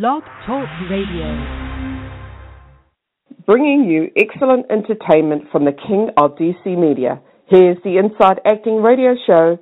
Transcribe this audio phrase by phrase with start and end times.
[0.00, 1.36] Blog Talk Radio.
[3.44, 7.20] Bringing you excellent entertainment from the king of DC media.
[7.46, 9.58] Here's the Inside Acting Radio Show.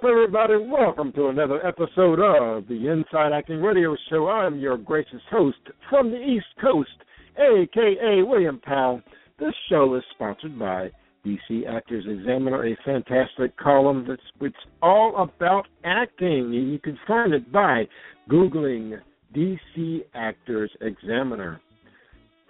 [0.00, 0.54] Up, everybody?
[0.56, 4.28] Welcome to another episode of the Inside Acting Radio Show.
[4.28, 5.58] I'm your gracious host
[5.90, 6.88] from the East Coast,
[7.36, 9.02] aka William Powell.
[9.38, 10.90] This show is sponsored by
[11.26, 16.50] DC Actors Examiner, a fantastic column that's it's all about acting.
[16.52, 17.84] You can find it by
[18.30, 18.98] Googling
[19.36, 21.60] DC Actors Examiner.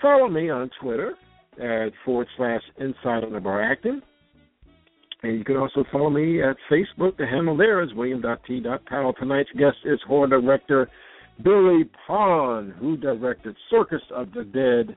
[0.01, 1.15] Follow me on Twitter
[1.61, 4.03] at forward slash Inside Acting.
[5.23, 7.17] And you can also follow me at Facebook.
[7.19, 9.13] The handle there is william.t.powell.
[9.15, 10.89] Tonight's guest is horror director
[11.43, 14.97] Billy Pon, who directed Circus of the Dead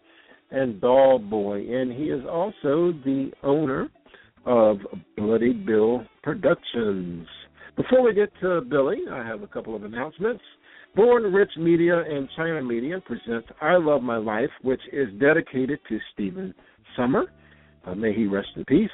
[0.51, 1.59] and Doll Boy.
[1.59, 3.89] And he is also the owner
[4.45, 4.77] of
[5.17, 7.27] Bloody Bill Productions.
[7.75, 10.43] Before we get to Billy, I have a couple of announcements.
[10.95, 15.97] Born Rich Media and China Media presents I Love My Life, which is dedicated to
[16.13, 16.53] Stephen
[16.95, 17.25] Summer.
[17.85, 18.91] Uh, may he rest in peace.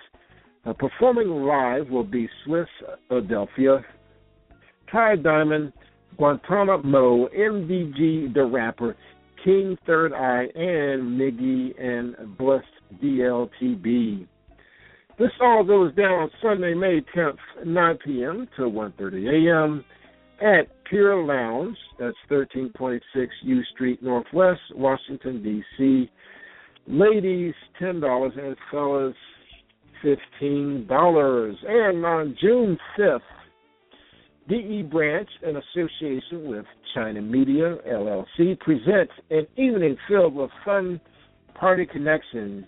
[0.70, 2.68] Uh, performing live will be Swiss
[3.10, 3.84] Adelphia,
[4.92, 5.74] Ty Diamond,
[6.18, 8.96] Guantanamo, MDG the Rapper,
[9.44, 12.62] King Third Eye, and Miggy and Bliss
[13.02, 14.28] DLTB.
[15.18, 18.48] This all goes down on Sunday, May 10th, 9 p.m.
[18.58, 19.86] to 1.30 a.m.
[20.42, 21.78] at Pure Lounge.
[21.98, 26.10] That's 1326 U Street Northwest, Washington, D.C.
[26.88, 29.16] Ladies, $10, and fellas,
[30.04, 31.56] $15.
[31.68, 33.20] And on June 5th,
[34.48, 36.66] DE Ranch, in association with
[36.96, 41.00] China Media LLC, presents an evening filled with fun
[41.54, 42.66] party connections.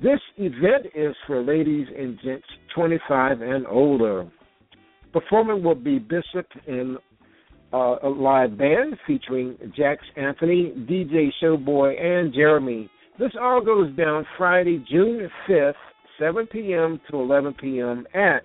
[0.00, 4.30] This event is for ladies and gents 25 and older.
[5.12, 6.96] Performing will be Bishop in
[7.72, 12.88] uh, a live band featuring Jax Anthony, DJ Showboy, and Jeremy.
[13.18, 15.74] This all goes down Friday, June 5th
[16.20, 17.00] 7 p.m.
[17.10, 18.06] to 11 p.m.
[18.14, 18.44] at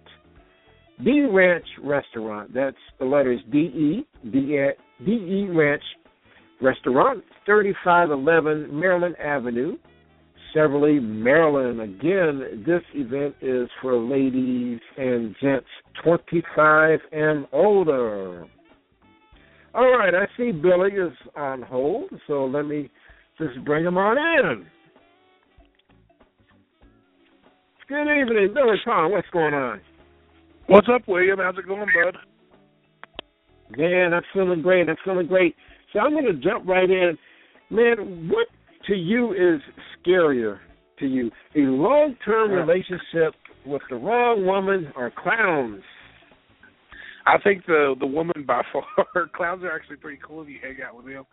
[1.03, 2.53] D Ranch Restaurant.
[2.53, 5.84] That's the letters D E D E Ranch
[6.62, 9.75] Restaurant, 3511 Maryland Avenue,
[10.56, 11.81] Cheverly, Maryland.
[11.81, 15.68] Again, this event is for ladies and gents
[16.03, 18.46] 25 and older.
[19.74, 22.90] All right, I see Billy is on hold, so let me
[23.38, 24.66] just bring him on in.
[27.88, 29.12] Good evening, Billy Pon.
[29.12, 29.79] What's going on?
[30.66, 31.38] What's up, William?
[31.38, 32.18] How's it going, bud?
[33.78, 34.90] Man, I'm feeling great.
[34.90, 35.56] I'm feeling great.
[35.94, 37.16] So I'm going to jump right in.
[37.69, 38.47] Man, what
[38.88, 39.62] to you is
[40.00, 40.57] scarier
[40.97, 41.29] to you?
[41.56, 43.35] A long term relationship
[43.68, 45.84] with the wrong woman or clowns?
[47.28, 49.28] I think the the woman by far.
[49.35, 51.24] Clowns are actually pretty cool if you hang out with them.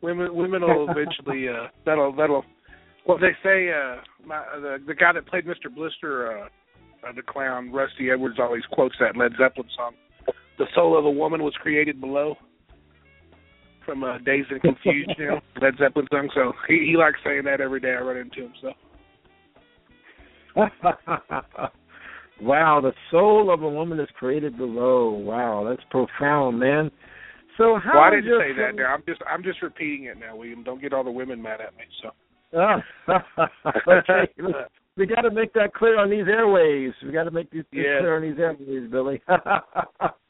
[0.00, 2.44] Women women will eventually uh that'll that'll
[3.08, 5.74] what they say uh my the the guy that played Mr.
[5.74, 6.48] Blister uh,
[7.06, 9.94] uh the clown Rusty Edwards always quotes that Led Zeppelin song.
[10.58, 12.36] The soul of a woman was created below.
[13.86, 16.28] From uh, Dazed and Confused, you know, Led Zeppelin song.
[16.34, 18.52] So he he likes saying that every day I run into him.
[18.60, 18.72] So
[22.42, 25.10] wow, the soul of a woman is created below.
[25.10, 26.90] Wow, that's profound, man.
[27.56, 28.76] So how well, I didn't say that.
[28.76, 30.62] Now I'm just I'm just repeating it now, William.
[30.62, 31.84] Don't get all the women mad at me.
[32.02, 32.10] So
[33.86, 34.28] Okay.
[34.96, 36.92] We got to make that clear on these airways.
[37.04, 37.98] We got to make this this Yeah.
[38.00, 39.22] clear on these airways, Billy.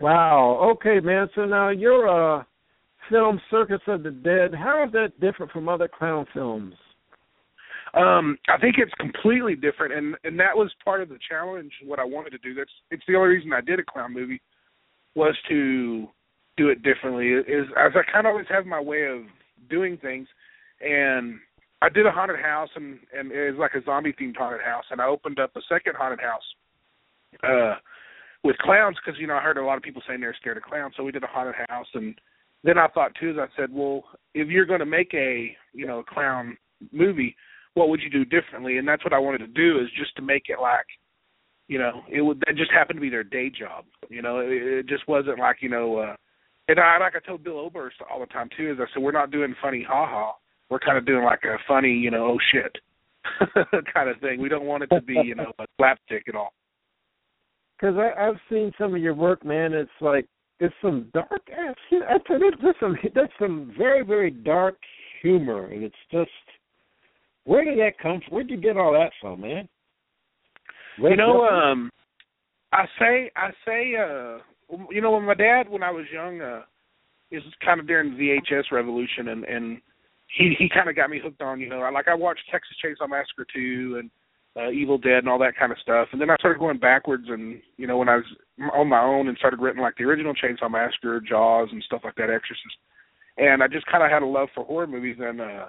[0.00, 0.58] wow.
[0.74, 1.28] Okay, man.
[1.34, 2.08] So now your
[2.38, 2.44] uh,
[3.10, 4.54] film Circus of the Dead.
[4.54, 6.74] How is that different from other clown films?
[7.94, 11.72] Um, I think it's completely different, and and that was part of the challenge.
[11.84, 12.54] What I wanted to do.
[12.54, 14.40] That's it's the only reason I did a clown movie
[15.14, 16.06] was to
[16.56, 17.30] do it differently.
[17.30, 19.22] Is as I kind of always have my way of
[19.70, 20.28] doing things,
[20.80, 21.38] and
[21.80, 24.84] I did a haunted house, and and it was like a zombie themed haunted house,
[24.90, 26.42] and I opened up a second haunted house.
[27.42, 27.74] Uh,
[28.44, 30.62] with clowns because you know I heard a lot of people saying they're scared of
[30.62, 32.14] clowns, so we did a haunted house, and
[32.64, 34.04] then I thought too, as I said, well,
[34.34, 36.56] if you're going to make a you know a clown
[36.92, 37.36] movie,
[37.74, 38.78] what would you do differently?
[38.78, 40.86] And that's what I wanted to do is just to make it like,
[41.68, 43.84] you know, it would that just happened to be their day job.
[44.08, 46.16] You know, it, it just wasn't like you know, uh,
[46.68, 49.12] and I like I told Bill Oberst all the time too, is I said we're
[49.12, 50.34] not doing funny ha ha,
[50.70, 52.76] we're kind of doing like a funny you know oh shit
[53.94, 54.40] kind of thing.
[54.40, 56.52] We don't want it to be you know a slapstick at all
[57.78, 59.72] because I've seen some of your work, man.
[59.72, 60.26] It's like
[60.60, 61.76] it's some dark ass.
[61.90, 64.76] You, there's some that's some very very dark
[65.22, 66.30] humor, and it's just
[67.44, 68.34] where did that come from?
[68.34, 69.68] Where'd you get all that from, man?
[70.98, 71.90] Where you know, um,
[72.72, 74.38] I say I say, uh,
[74.90, 76.62] you know, when my dad when I was young, uh,
[77.30, 79.80] is kind of during the VHS revolution, and and
[80.36, 83.08] he he kind of got me hooked on, you know, like I watched Texas Chainsaw
[83.08, 84.10] Massacre 2 and
[84.56, 86.08] uh, Evil Dead and all that kind of stuff.
[86.12, 88.24] And then I started going backwards, and you know, when I was
[88.74, 92.16] on my own and started writing like the original Chainsaw Massacre, Jaws, and stuff like
[92.16, 92.78] that, Exorcist,
[93.36, 95.16] and I just kind of had a love for horror movies.
[95.20, 95.68] And uh,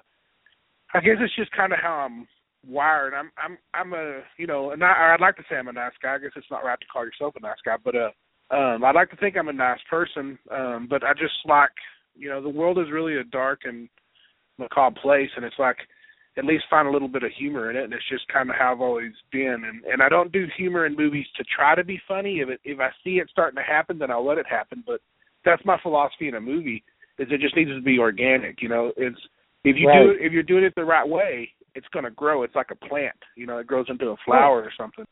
[0.94, 2.28] I guess it's just kind of how I'm
[2.68, 3.14] wired.
[3.14, 5.94] I'm I'm I'm a you know, and I, I'd like to say I'm a nice
[6.02, 6.16] guy.
[6.16, 8.96] I guess it's not right to call yourself a nice guy, but uh, um, I'd
[8.96, 10.38] like to think I'm a nice person.
[10.52, 11.72] Um, but I just like
[12.16, 13.88] you know, the world is really a dark and
[14.60, 15.78] macabre place, and it's like
[16.40, 18.56] at least find a little bit of humor in it and it's just kind of
[18.56, 19.64] how I've always been.
[19.68, 22.40] And and I don't do humor in movies to try to be funny.
[22.40, 25.02] If it if I see it starting to happen then I'll let it happen but
[25.46, 26.84] that's my philosophy in a movie
[27.18, 28.92] is it just needs to be organic you know?
[28.96, 29.20] It's
[29.64, 30.04] if you right.
[30.04, 32.44] do it if you're doing it the right way it's going to grow.
[32.44, 35.06] It's like a plant you know it grows into a flower or something.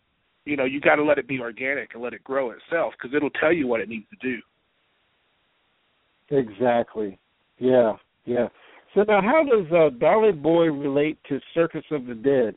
[0.46, 3.16] You know you got to let it be organic and let it grow itself because
[3.16, 4.38] it'll tell you what it needs to do.
[6.30, 7.20] Exactly.
[7.60, 7.94] Yeah
[8.26, 8.48] yeah
[8.98, 12.56] so now, how does uh, Doll Boy relate to Circus of the Dead?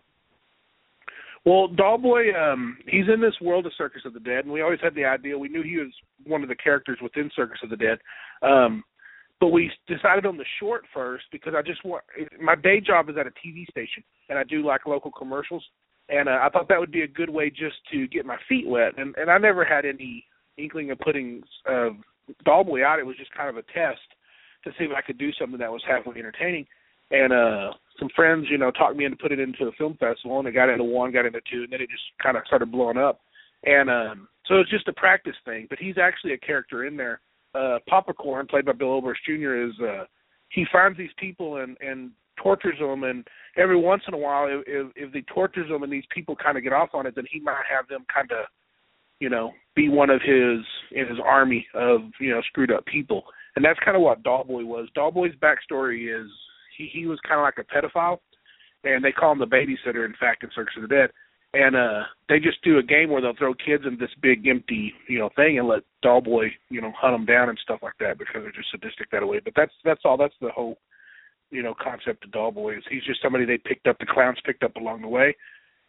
[1.44, 4.62] Well, Doll Boy, um, he's in this world of Circus of the Dead, and we
[4.62, 5.36] always had the idea.
[5.36, 5.92] We knew he was
[6.24, 7.98] one of the characters within Circus of the Dead,
[8.40, 8.82] um,
[9.38, 12.04] but we decided on the short first because I just want.
[12.40, 15.64] My day job is at a TV station, and I do like local commercials,
[16.08, 18.66] and uh, I thought that would be a good way just to get my feet
[18.66, 18.92] wet.
[18.96, 20.24] And and I never had any
[20.56, 21.90] inkling of putting uh,
[22.46, 22.98] Doll Boy out.
[22.98, 24.00] It was just kind of a test
[24.64, 26.66] to see if I could do something that was halfway entertaining.
[27.10, 30.38] And uh some friends, you know, talked me into putting it into a film festival
[30.38, 32.72] and it got into one, got into two, and then it just kind of started
[32.72, 33.20] blowing up.
[33.64, 35.66] And um so it's just a practice thing.
[35.68, 37.20] But he's actually a character in there.
[37.54, 40.04] Uh Popcorn, played by Bill Oberst Jr., is uh
[40.50, 42.10] he finds these people and and
[42.42, 45.92] tortures them and every once in a while if if, if they tortures them and
[45.92, 48.46] these people kind of get off on it then he might have them kind of
[49.18, 53.24] you know be one of his in his army of you know screwed up people
[53.56, 54.88] and that's kind of what Dollboy was.
[54.96, 56.30] Dollboy's backstory is
[56.76, 58.18] he he was kind of like a pedophile,
[58.84, 60.04] and they call him the babysitter.
[60.04, 61.10] In fact, in Circus of the Dead,
[61.52, 64.92] and uh they just do a game where they'll throw kids in this big empty
[65.08, 68.18] you know thing and let Dollboy you know hunt them down and stuff like that
[68.18, 69.40] because they're just sadistic that way.
[69.42, 70.16] But that's that's all.
[70.16, 70.78] That's the whole
[71.50, 74.62] you know concept of Dollboy is he's just somebody they picked up the clowns picked
[74.62, 75.34] up along the way,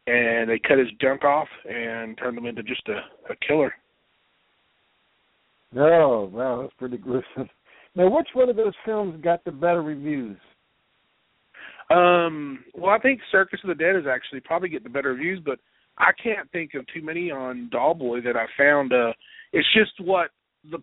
[0.07, 3.73] and they cut his junk off and turned him into just a, a killer.
[5.75, 7.49] Oh, wow, that's pretty gruesome.
[7.93, 10.37] Now, which one of those films got the better reviews?
[11.89, 15.41] Um, well, I think Circus of the Dead is actually probably getting the better reviews,
[15.43, 15.59] but
[15.97, 18.93] I can't think of too many on Dollboy that I found.
[18.93, 19.11] Uh,
[19.51, 20.29] it's just what
[20.69, 20.77] the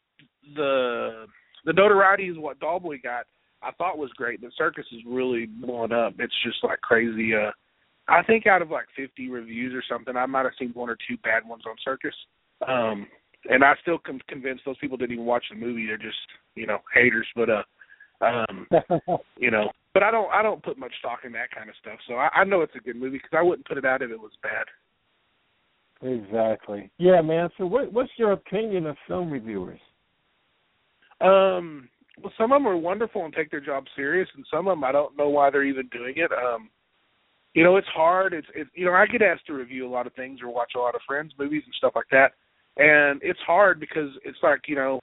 [0.55, 1.25] the
[1.65, 3.25] the notoriety is what Dollboy got.
[3.63, 4.41] I thought was great.
[4.41, 6.15] The Circus is really blowing up.
[6.19, 7.33] It's just like crazy.
[7.35, 7.51] Uh,
[8.07, 10.97] I think out of like 50 reviews or something, I might have seen one or
[11.09, 12.15] two bad ones on Circus.
[12.67, 13.07] Um,
[13.49, 15.87] and I still com- convinced those people didn't even watch the movie.
[15.87, 16.17] They're just
[16.55, 17.27] you know haters.
[17.35, 17.63] But uh,
[18.25, 18.67] um,
[19.39, 21.99] you know, but I don't I don't put much stock in that kind of stuff.
[22.07, 24.11] So I, I know it's a good movie because I wouldn't put it out if
[24.11, 24.67] it was bad.
[26.01, 26.91] Exactly.
[26.99, 27.49] Yeah, man.
[27.59, 29.81] So what what's your opinion of film reviewers?
[31.21, 31.89] Um.
[32.21, 34.83] Well, some of them are wonderful and take their job serious, and some of them
[34.83, 36.33] I don't know why they're even doing it.
[36.33, 36.69] Um,
[37.55, 38.35] you know, it's hard.
[38.35, 40.73] It's it, you know, I get asked to review a lot of things or watch
[40.75, 42.33] a lot of friends' movies and stuff like that
[42.79, 45.01] and it's hard because it's like you know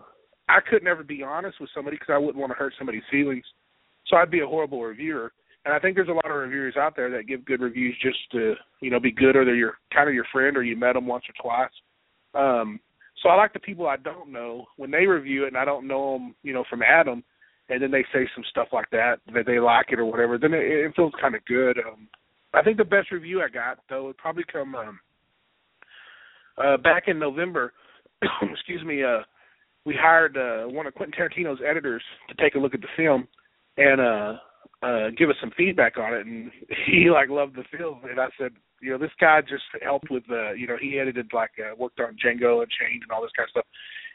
[0.50, 3.46] I could never be honest with somebody because I wouldn't want to hurt somebody's feelings,
[4.08, 5.32] so I'd be a horrible reviewer.
[5.66, 8.18] And I think there's a lot of reviewers out there that give good reviews just
[8.32, 10.94] to you know be good, or they're your kind of your friend, or you met
[10.94, 11.72] them once or twice.
[12.34, 12.80] Um,
[13.22, 15.88] so I like the people I don't know when they review it, and I don't
[15.88, 17.24] know them, you know, from Adam,
[17.70, 20.38] and then they say some stuff like that that they like it or whatever.
[20.38, 21.80] Then it, it feels kind of good.
[21.80, 22.08] Um,
[22.54, 25.00] I think the best review I got though would probably come um,
[26.58, 27.74] uh, back in November.
[28.52, 29.04] excuse me.
[29.04, 29.20] Uh,
[29.86, 33.28] we hired uh, one of Quentin Tarantino's editors to take a look at the film
[33.78, 34.34] and uh,
[34.82, 36.52] uh, give us some feedback on it, and
[36.88, 38.02] he like loved the film.
[38.10, 41.32] And I said, you know, this guy just helped with the, you know, he edited
[41.34, 43.66] like uh, worked on Django and Unchained and all this kind of stuff.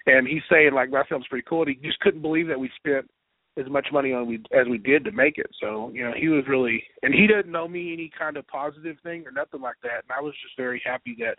[0.07, 1.63] And he's saying like my film's pretty cool.
[1.63, 3.11] And he just couldn't believe that we spent
[3.59, 5.51] as much money on we as we did to make it.
[5.61, 8.97] So you know he was really, and he didn't know me any kind of positive
[9.03, 10.05] thing or nothing like that.
[10.05, 11.39] And I was just very happy that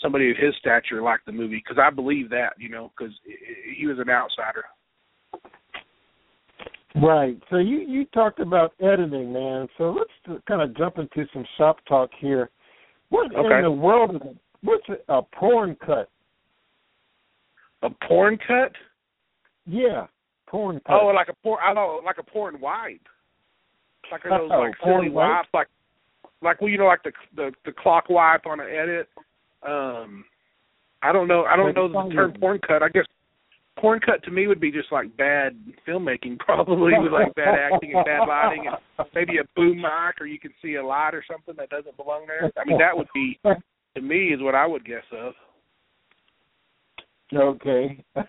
[0.00, 3.14] somebody of his stature liked the movie because I believe that you know because
[3.76, 4.64] he was an outsider.
[7.02, 7.38] Right.
[7.50, 9.68] So you you talked about editing, man.
[9.76, 12.50] So let's kind of jump into some shop talk here.
[13.10, 13.56] What okay.
[13.56, 14.20] in the world is
[14.62, 16.08] what's a, a porn cut?
[17.82, 18.72] A porn cut?
[19.66, 20.06] Yeah.
[20.48, 21.00] Porn cut.
[21.02, 21.58] Oh, like a porn.
[21.62, 23.00] I know, like a porn wipe.
[24.10, 25.68] Like those oh, like porn silly wipes, like
[26.40, 29.08] like well, you know, like the the the clock wipe on an edit.
[29.62, 30.24] Um,
[31.02, 31.44] I don't know.
[31.44, 32.82] I don't know the term porn cut.
[32.82, 33.04] I guess
[33.78, 37.94] porn cut to me would be just like bad filmmaking, probably with like bad acting
[37.94, 41.24] and bad lighting, and maybe a boom mic, or you can see a light or
[41.30, 42.50] something that doesn't belong there.
[42.58, 45.34] I mean, that would be to me is what I would guess of.
[47.34, 48.04] Okay.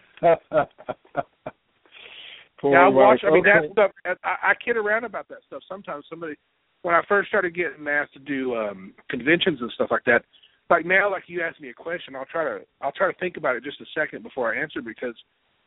[2.64, 3.22] Yeah, I watch.
[3.24, 3.68] I mean, okay.
[3.68, 3.92] that stuff.
[4.24, 5.62] I, I kid around about that stuff.
[5.70, 6.34] Sometimes somebody,
[6.82, 10.24] when I first started getting asked to do um conventions and stuff like that,
[10.70, 13.38] like now, like you asked me a question, I'll try to I'll try to think
[13.38, 15.16] about it just a second before I answer because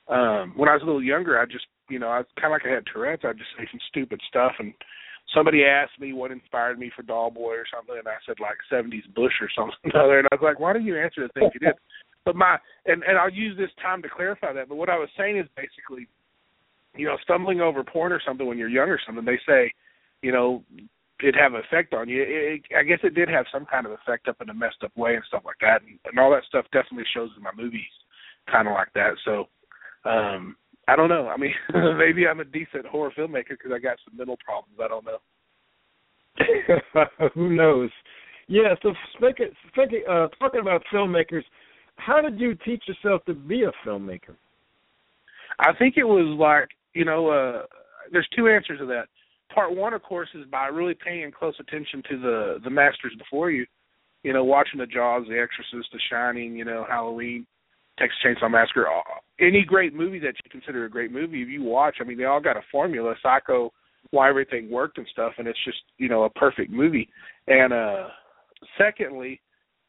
[0.09, 2.66] um when I was a little younger, I just you know I kind of like
[2.66, 3.25] I had Tourette's.
[3.25, 4.73] I'd just say some stupid stuff, and
[5.35, 8.57] somebody asked me what inspired me for Doll Boy or something, and I said like
[8.71, 11.52] '70s Bush or something other, and I was like, why don't you answer the things
[11.54, 11.76] you did?
[12.25, 14.69] But my and and I'll use this time to clarify that.
[14.69, 16.09] But what I was saying is basically
[16.97, 19.73] you know, stumbling over porn or something when you're young or something, they say,
[20.23, 20.62] you know,
[21.23, 22.23] it have an effect on you.
[22.23, 24.83] It, it, I guess it did have some kind of effect up in a messed
[24.85, 27.50] up way and stuff like that, and, and all that stuff definitely shows in my
[27.57, 27.91] movies,
[28.50, 29.12] kind of like that.
[29.25, 29.49] So,
[30.09, 30.57] um,
[30.89, 31.29] I don't know.
[31.29, 31.55] I mean,
[31.99, 34.79] maybe I'm a decent horror filmmaker because I got some mental problems.
[34.83, 35.19] I don't know.
[37.35, 37.91] Who knows?
[38.49, 38.75] Yeah.
[38.83, 41.45] So speaking, speaking, uh, talking about filmmakers,
[41.97, 44.37] how did you teach yourself to be a filmmaker?
[45.59, 47.62] I think it was like you know, uh,
[48.12, 49.07] there's two answers to that.
[49.54, 53.50] Part one, of course, is by really paying close attention to the the masters before
[53.50, 53.66] you.
[54.23, 57.47] You know, watching the Jaws, The Exorcist, The Shining, you know, Halloween,
[57.99, 58.87] Texas Chainsaw Massacre,
[59.40, 62.25] any great movie that you consider a great movie, if you watch, I mean, they
[62.25, 63.73] all got a formula, Psycho,
[64.11, 67.09] why everything worked and stuff, and it's just you know a perfect movie.
[67.47, 68.09] And uh
[68.78, 69.40] secondly,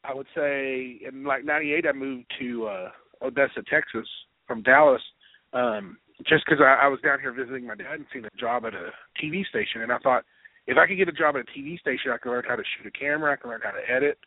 [0.04, 2.90] I would say in like '98, I moved to uh
[3.22, 4.06] Odessa, Texas,
[4.46, 5.02] from Dallas.
[5.52, 8.64] Um, just because I, I was down here visiting my dad and seen a job
[8.64, 8.90] at a
[9.22, 10.24] TV station, and I thought
[10.66, 12.62] if I could get a job at a TV station, I could learn how to
[12.62, 14.18] shoot a camera, I could learn how to edit,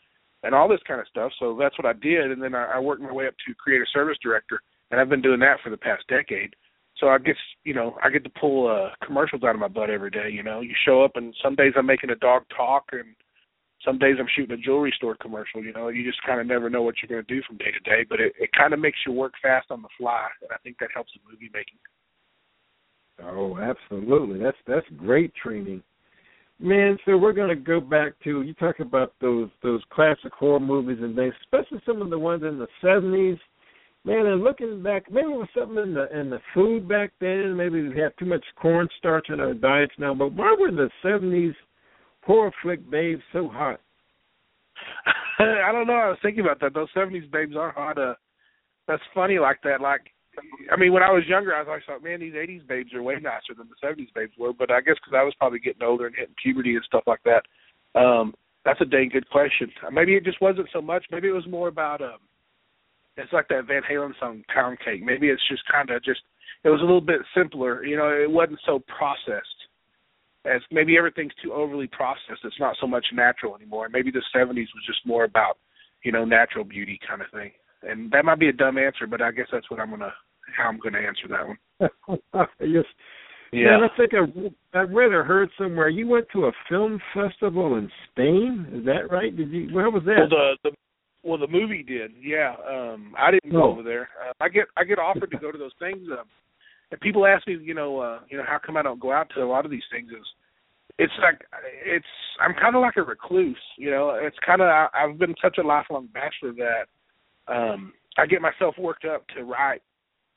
[0.43, 1.31] and all this kind of stuff.
[1.39, 3.87] So that's what I did, and then I, I worked my way up to creative
[3.93, 4.61] service director,
[4.91, 6.55] and I've been doing that for the past decade.
[6.97, 9.89] So I guess you know I get to pull uh, commercials out of my butt
[9.89, 10.29] every day.
[10.31, 13.15] You know, you show up, and some days I'm making a dog talk, and
[13.85, 15.63] some days I'm shooting a jewelry store commercial.
[15.63, 17.71] You know, you just kind of never know what you're going to do from day
[17.71, 20.51] to day, but it, it kind of makes you work fast on the fly, and
[20.51, 21.77] I think that helps in movie making.
[23.23, 24.39] Oh, absolutely.
[24.39, 25.81] That's that's great training.
[26.59, 30.97] Man, so we're gonna go back to you talk about those those classic horror movies
[31.01, 33.37] and things, especially some of the ones in the seventies.
[34.03, 37.55] Man, and looking back, maybe it was something in the in the food back then.
[37.55, 40.13] Maybe we have too much cornstarch in our diets now.
[40.13, 41.55] But why were the seventies
[42.25, 43.79] horror flick babes so hot?
[45.39, 45.93] I don't know.
[45.93, 46.73] I was thinking about that.
[46.73, 47.97] Those seventies babes are hot.
[47.97, 48.15] Uh,
[48.87, 49.81] that's funny like that.
[49.81, 50.11] Like
[50.71, 53.03] I mean, when I was younger, I was always thought, man, these '80s babes are
[53.03, 54.53] way nicer than the '70s babes were.
[54.53, 57.21] But I guess because I was probably getting older and hitting puberty and stuff like
[57.25, 57.43] that.
[57.99, 59.71] Um, that's a dang good question.
[59.91, 61.05] Maybe it just wasn't so much.
[61.11, 62.17] Maybe it was more about um,
[63.17, 66.21] it's like that Van Halen song "Pound Cake." Maybe it's just kind of just
[66.63, 67.85] it was a little bit simpler.
[67.85, 69.54] You know, it wasn't so processed.
[70.45, 72.43] As maybe everything's too overly processed.
[72.43, 73.89] It's not so much natural anymore.
[73.91, 75.57] Maybe the '70s was just more about
[76.03, 77.51] you know natural beauty kind of thing.
[77.83, 80.13] And that might be a dumb answer, but I guess that's what I'm gonna
[80.55, 82.47] how I'm gonna answer that one.
[82.59, 82.85] yes.
[83.51, 83.77] Yeah.
[83.77, 87.77] Man, I think I I read or heard somewhere you went to a film festival
[87.77, 88.67] in Spain.
[88.73, 89.35] Is that right?
[89.35, 89.69] Did you?
[89.73, 90.27] Where was that?
[90.29, 90.75] Well, the the
[91.23, 92.11] well the movie did.
[92.21, 92.55] Yeah.
[92.69, 93.71] Um I didn't go Oh.
[93.71, 94.09] over there.
[94.27, 96.07] Uh, I get I get offered to go to those things.
[96.11, 96.25] Um,
[96.91, 99.29] and people ask me, you know, uh, you know, how come I don't go out
[99.35, 100.09] to a lot of these things?
[100.11, 100.25] Is
[100.97, 101.41] it's like
[101.85, 102.05] it's
[102.39, 104.17] I'm kind of like a recluse, you know.
[104.21, 109.05] It's kind of I've been such a lifelong bachelor that um I get myself worked
[109.05, 109.81] up to write,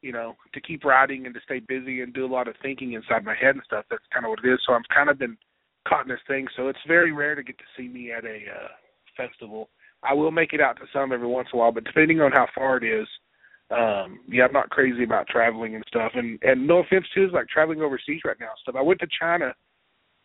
[0.02, 2.94] you know, to keep writing and to stay busy and do a lot of thinking
[2.94, 3.84] inside my head and stuff.
[3.90, 4.60] That's kind of what it is.
[4.66, 5.36] So I'm kind of been
[5.86, 8.36] caught in this thing, so it's very rare to get to see me at a
[8.50, 8.68] uh,
[9.16, 9.68] festival.
[10.02, 12.32] I will make it out to some every once in a while, but depending on
[12.32, 13.06] how far it is,
[13.70, 16.12] um, yeah, I'm not crazy about traveling and stuff.
[16.14, 18.76] And and no offense to is like traveling overseas right now and stuff.
[18.78, 19.54] I went to China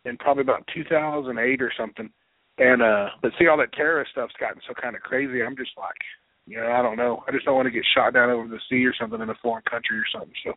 [0.04, 2.10] in probably about 2008 or something,
[2.58, 5.42] and uh, but see all that terrorist stuff's gotten so kind of crazy.
[5.42, 6.00] I'm just like,
[6.46, 7.22] you know, I don't know.
[7.28, 9.34] I just don't want to get shot down over the sea or something in a
[9.42, 10.34] foreign country or something.
[10.44, 10.52] So.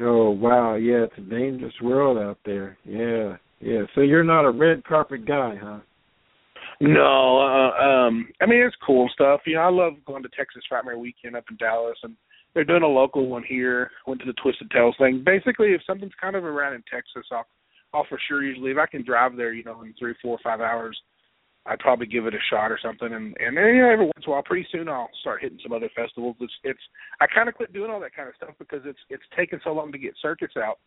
[0.00, 2.78] Oh wow, yeah, it's a dangerous world out there.
[2.84, 3.82] Yeah, yeah.
[3.96, 5.80] So you're not a red carpet guy, huh?
[6.80, 9.40] No, uh, um, I mean it's cool stuff.
[9.46, 12.14] You know, I love going to Texas Frightmare Weekend up in Dallas, and
[12.54, 13.90] they're doing a local one here.
[14.06, 15.22] Went to the Twisted Tails thing.
[15.24, 17.46] Basically, if something's kind of around in Texas, I'll,
[17.92, 20.60] I'll for sure usually if I can drive there, you know, in three, four, five
[20.60, 20.96] hours,
[21.66, 23.12] I'd probably give it a shot or something.
[23.12, 25.58] And and then, you know, every once in a while, pretty soon I'll start hitting
[25.62, 26.36] some other festivals.
[26.40, 26.80] It's it's
[27.20, 29.72] I kind of quit doing all that kind of stuff because it's it's taken so
[29.72, 30.78] long to get Circus out.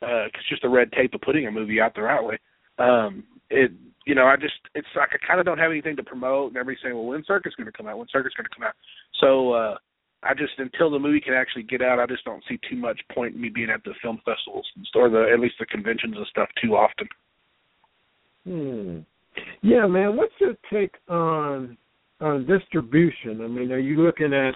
[0.00, 2.38] Uh, it's just the red tape of putting a movie out the right way.
[2.78, 3.72] Um, it
[4.06, 6.56] you know, I just it's like I kind of don't have anything to promote, and
[6.56, 7.98] everybody's saying, "Well, when Circus going to come out?
[7.98, 8.74] When Circus going to come out?"
[9.20, 9.76] So uh,
[10.22, 13.00] I just until the movie can actually get out, I just don't see too much
[13.14, 16.26] point in me being at the film festivals or the at least the conventions and
[16.26, 17.08] stuff too often.
[18.44, 18.98] Hmm.
[19.62, 20.16] Yeah, man.
[20.16, 21.76] What's your take on
[22.20, 23.40] on distribution?
[23.42, 24.54] I mean, are you looking at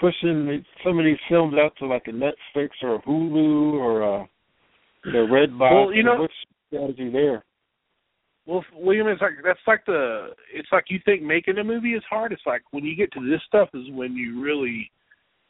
[0.00, 4.28] pushing some of these films out to like a Netflix or a Hulu or a
[5.06, 5.70] know, Redbox?
[5.86, 6.34] Well, you know, what's
[6.68, 7.44] strategy there?
[8.46, 12.02] Well, William, it's like that's like the it's like you think making a movie is
[12.10, 12.32] hard.
[12.32, 14.90] It's like when you get to this stuff is when you really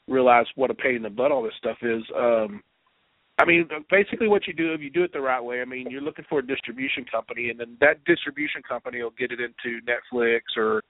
[0.08, 2.02] realize what a pain in the butt all this stuff is.
[2.14, 2.62] Um
[3.38, 5.90] I mean, basically what you do if you do it the right way, I mean,
[5.90, 9.80] you're looking for a distribution company and then that distribution company will get it into
[9.86, 10.82] Netflix or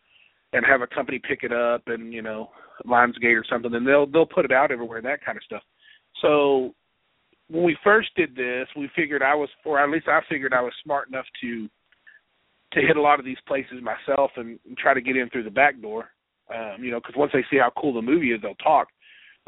[0.53, 2.51] and have a company pick it up and, you know,
[2.85, 5.63] Lionsgate or something and they'll they'll put it out everywhere, and that kind of stuff.
[6.21, 6.75] So
[7.49, 10.63] when we first did this, we figured I was or at least I figured I
[10.63, 11.69] was smart enough to
[12.73, 15.51] to hit a lot of these places myself and, try to get in through the
[15.51, 16.11] back door.
[16.53, 18.89] Um, you know, because once they see how cool the movie is, they'll talk.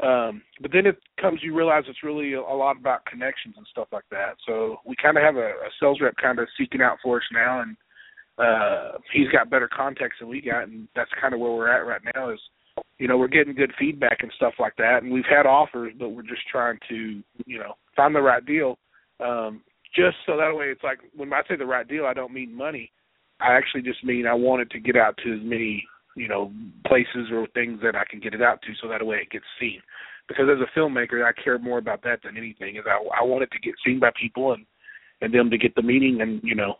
[0.03, 3.65] Um, but then it comes, you realize it's really a, a lot about connections and
[3.71, 4.35] stuff like that.
[4.45, 7.23] So we kind of have a, a sales rep kind of seeking out for us
[7.31, 7.77] now, and
[8.37, 11.85] uh, he's got better contacts than we got, and that's kind of where we're at
[11.85, 12.31] right now.
[12.31, 12.39] Is
[12.99, 16.09] you know we're getting good feedback and stuff like that, and we've had offers, but
[16.09, 18.77] we're just trying to you know find the right deal.
[19.21, 19.61] Um,
[19.95, 22.53] just so that way, it's like when I say the right deal, I don't mean
[22.53, 22.91] money.
[23.39, 26.51] I actually just mean I wanted to get out to as many you know
[26.87, 29.45] places or things that I can get it out to, so that way it gets
[29.59, 29.81] seen.
[30.27, 32.77] Because as a filmmaker, I care more about that than anything.
[32.77, 34.65] Is I I want it to get seen by people and
[35.21, 36.75] and them to get the meaning and you know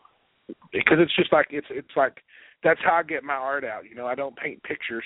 [0.71, 2.21] because it's just like it's it's like
[2.63, 3.83] that's how I get my art out.
[3.87, 5.03] You know, I don't paint pictures,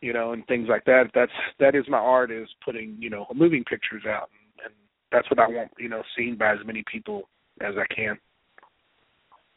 [0.00, 1.10] you know, and things like that.
[1.14, 4.74] That's that is my art is putting you know moving pictures out, and, and
[5.12, 7.28] that's what I want you know seen by as many people
[7.60, 8.18] as I can.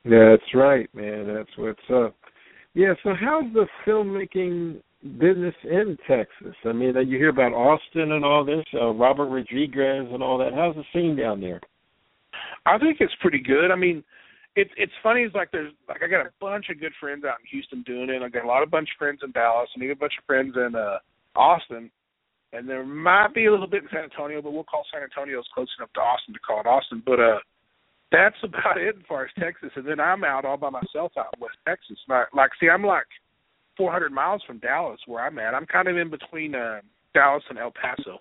[0.06, 1.34] That's right, man.
[1.34, 2.16] That's what's up.
[2.74, 2.94] Yeah.
[3.04, 4.82] So, how's the filmmaking
[5.18, 6.56] business in Texas?
[6.66, 10.54] I mean, you hear about Austin and all this, uh, Robert Rodriguez and all that.
[10.54, 11.62] How's the scene down there?
[12.66, 13.72] I think it's pretty good.
[13.72, 14.04] I mean,
[14.56, 15.22] it's it's funny.
[15.22, 18.10] It's like there's like I got a bunch of good friends out in Houston doing
[18.10, 18.22] it.
[18.22, 20.26] I got a lot of bunch of friends in Dallas, and even a bunch of
[20.26, 20.98] friends in uh
[21.36, 21.92] Austin.
[22.52, 25.38] And there might be a little bit in San Antonio, but we'll call San Antonio
[25.38, 27.04] as close enough to Austin to call it Austin.
[27.06, 27.40] But uh
[28.12, 29.70] that's about it as far as Texas.
[29.76, 31.98] And then I'm out all by myself out in West Texas.
[32.08, 33.08] Like, like see, I'm like
[33.78, 35.54] 400 miles from Dallas where I'm at.
[35.54, 36.82] I'm kind of in between uh,
[37.14, 38.20] Dallas and El Paso.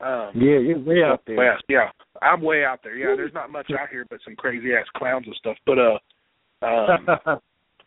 [0.00, 1.36] Um, yeah, you're way out there.
[1.36, 1.88] West, yeah,
[2.20, 2.96] I'm way out there.
[2.96, 5.56] Yeah, there's not much out here but some crazy ass clowns and stuff.
[5.64, 7.06] But uh, um,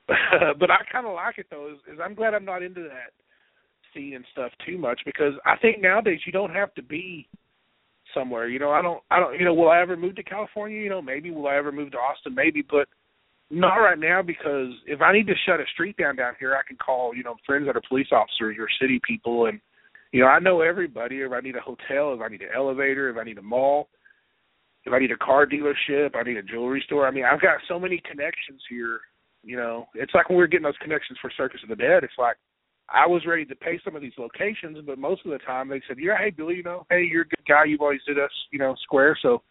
[0.59, 1.69] but I kind of like it though.
[1.71, 3.11] Is, is I'm glad I'm not into that
[3.93, 7.27] scene and stuff too much because I think nowadays you don't have to be
[8.17, 8.47] somewhere.
[8.47, 10.79] You know, I don't, I don't, you know, will I ever move to California?
[10.81, 12.33] You know, maybe will I ever move to Austin?
[12.33, 12.87] Maybe, but
[13.49, 16.67] not right now because if I need to shut a street down down here, I
[16.67, 19.59] can call, you know, friends that are police officers or city people, and
[20.11, 21.17] you know, I know everybody.
[21.17, 23.89] If I need a hotel, if I need an elevator, if I need a mall,
[24.85, 27.07] if I need a car dealership, I need a jewelry store.
[27.07, 28.99] I mean, I've got so many connections here.
[29.43, 32.03] You know, it's like when we were getting those connections for Circus of the Dead.
[32.03, 32.37] It's like
[32.89, 35.81] I was ready to pay some of these locations, but most of the time they
[35.87, 37.65] said, "Yeah, hey Billy, you know, hey, you're a good guy.
[37.65, 39.41] You've always did us, you know, square, so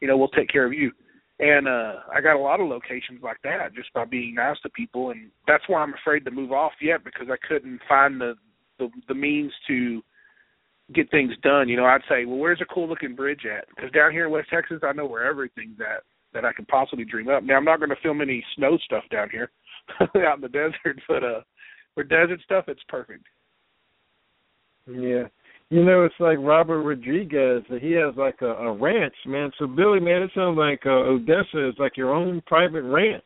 [0.00, 0.92] you know we'll take care of you."
[1.40, 4.68] And uh I got a lot of locations like that just by being nice to
[4.70, 8.34] people, and that's why I'm afraid to move off yet because I couldn't find the
[8.78, 10.02] the, the means to
[10.92, 11.68] get things done.
[11.68, 13.66] You know, I'd say, well, where's a cool looking bridge at?
[13.74, 16.02] Because down here in West Texas, I know where everything's at
[16.34, 17.44] that I can possibly dream up.
[17.44, 19.50] Now, I'm not going to film any snow stuff down here
[20.00, 21.40] out in the desert, but uh
[21.94, 23.24] for desert stuff, it's perfect.
[24.86, 25.24] Yeah,
[25.70, 27.62] You know, it's like Robert Rodriguez.
[27.80, 29.50] He has like a, a ranch, man.
[29.58, 33.24] So Billy, man, it sounds like uh, Odessa is like your own private ranch.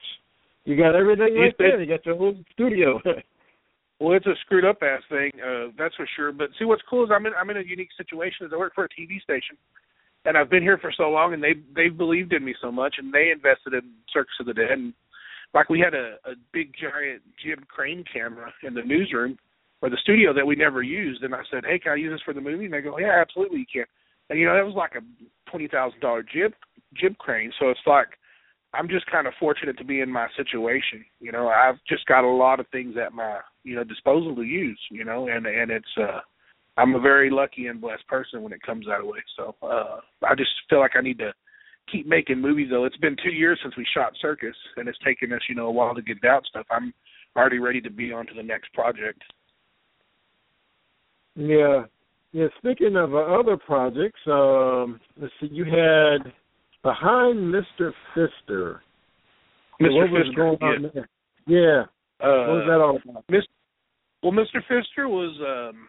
[0.64, 1.80] You got everything right there.
[1.80, 3.00] You got your whole studio.
[4.00, 6.30] well, it's a screwed up ass thing, uh, that's for sure.
[6.30, 8.46] But see, what's cool is I'm in I'm in a unique situation.
[8.46, 9.56] Is I work for a TV station,
[10.24, 12.96] and I've been here for so long, and they they've believed in me so much,
[12.98, 14.72] and they invested in Circus of the Dead.
[14.72, 14.92] And
[15.54, 19.38] like we had a, a big giant Jim Crane camera in the newsroom
[19.80, 22.22] or the studio that we never used, and I said, "Hey, can I use this
[22.24, 23.84] for the movie?" And they go, "Yeah, absolutely, you can."
[24.30, 26.52] And you know, that was like a twenty thousand dollar Jim
[26.94, 28.08] Jim Crane, so it's like
[28.74, 31.04] I'm just kind of fortunate to be in my situation.
[31.20, 34.42] You know, I've just got a lot of things at my you know disposal to
[34.42, 34.80] use.
[34.90, 36.20] You know, and and it's uh
[36.76, 39.20] I'm a very lucky and blessed person when it comes that way.
[39.36, 41.32] So uh I just feel like I need to
[41.90, 42.84] keep making movies though.
[42.84, 45.70] It's been two years since we shot Circus and it's taken us, you know, a
[45.70, 46.66] while to get out stuff.
[46.70, 46.92] I'm
[47.36, 49.22] already ready to be on to the next project.
[51.34, 51.84] Yeah.
[52.32, 56.32] Yeah, speaking of uh, other projects, um let's see, you had
[56.82, 57.92] Behind Mr.
[58.14, 58.80] Fister.
[59.80, 59.94] Mr.
[59.94, 60.68] What was Fister, going yeah.
[60.68, 61.08] on there?
[61.46, 61.82] Yeah.
[62.20, 63.26] Uh, what was that all about?
[63.28, 63.42] Mr.
[64.22, 64.60] Well, Mr.
[64.70, 65.88] Fister was um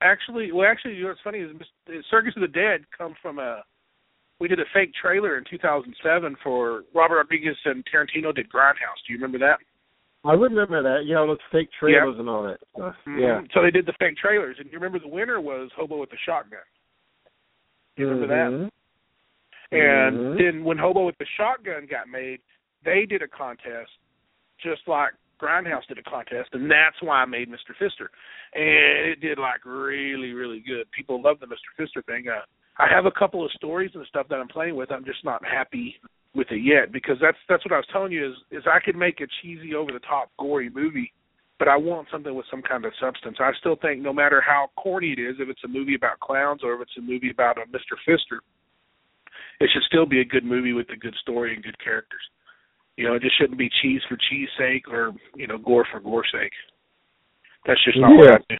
[0.00, 2.00] actually well actually you know what's funny is Mr.
[2.10, 3.62] Circus of the Dead come from a
[4.40, 9.00] we did a fake trailer in 2007 for Robert Rodriguez and Tarantino did Grindhouse.
[9.06, 9.58] Do you remember that?
[10.24, 11.06] I would remember that.
[11.06, 12.96] Yeah, those fake trailers and all that stuff.
[13.06, 13.20] Mhm.
[13.20, 13.42] Yeah.
[13.52, 16.18] So they did the fake trailers, and you remember the winner was Hobo with the
[16.18, 16.60] Shotgun.
[17.96, 18.50] You remember that?
[18.50, 18.70] Mhm.
[19.70, 20.38] And Mhm.
[20.38, 22.40] then when Hobo with the Shotgun got made,
[22.82, 23.90] they did a contest,
[24.58, 27.74] just like Grindhouse did a contest, and that's why I made Mr.
[27.74, 28.08] Fister.
[28.54, 30.90] And it did like really, really good.
[30.90, 31.70] People love the Mr.
[31.78, 32.28] Fister thing.
[32.28, 32.44] Uh,
[32.78, 34.92] I have a couple of stories and stuff that I'm playing with.
[34.92, 35.96] I'm just not happy
[36.34, 38.96] with it yet because that's that's what I was telling you is is I could
[38.96, 41.12] make a cheesy, over the top, gory movie,
[41.58, 43.38] but I want something with some kind of substance.
[43.40, 46.60] I still think no matter how corny it is, if it's a movie about clowns
[46.62, 47.98] or if it's a movie about a Mr.
[48.06, 48.38] Fister,
[49.60, 52.22] it should still be a good movie with a good story and good characters.
[52.96, 56.00] You know, it just shouldn't be cheese for cheese sake or you know gore for
[56.00, 56.52] gore sake.
[57.66, 58.56] That's just not what I do.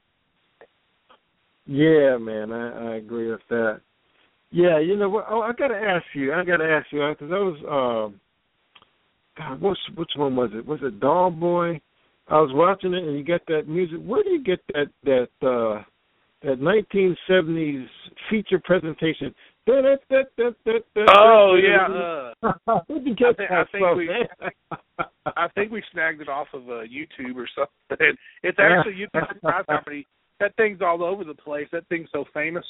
[1.67, 3.83] Yeah, man, I, I agree with that.
[4.51, 5.27] Yeah, you know what?
[5.29, 6.33] Oh, I gotta ask you.
[6.33, 8.21] I gotta ask you because I was, um,
[9.37, 10.67] God, which which one was it?
[10.67, 11.81] Was it Doll Boy?
[12.29, 13.99] I was watching it, and you get that music.
[14.05, 15.83] Where do you get that that uh
[16.43, 17.87] that 1970s
[18.31, 19.35] feature presentation?
[21.15, 24.09] Oh yeah, uh, Where'd you get I thi- that I think we-
[25.37, 27.47] I think we snagged it off of uh, YouTube or
[27.91, 28.15] something.
[28.43, 30.07] It's actually YouTube Surprise Company.
[30.41, 31.67] That thing's all over the place.
[31.73, 32.65] That thing's so famous